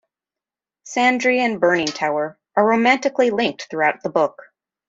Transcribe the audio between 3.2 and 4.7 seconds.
linked throughout the book.